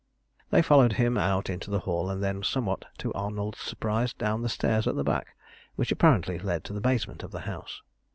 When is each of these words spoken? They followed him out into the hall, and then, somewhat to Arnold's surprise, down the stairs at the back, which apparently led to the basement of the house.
They 0.49 0.63
followed 0.63 0.93
him 0.93 1.15
out 1.15 1.47
into 1.47 1.69
the 1.69 1.81
hall, 1.81 2.09
and 2.09 2.23
then, 2.23 2.41
somewhat 2.41 2.85
to 2.97 3.13
Arnold's 3.13 3.59
surprise, 3.59 4.13
down 4.15 4.41
the 4.41 4.49
stairs 4.49 4.87
at 4.87 4.95
the 4.95 5.03
back, 5.03 5.37
which 5.75 5.91
apparently 5.91 6.39
led 6.39 6.63
to 6.63 6.73
the 6.73 6.81
basement 6.81 7.21
of 7.21 7.29
the 7.31 7.41
house. 7.41 7.83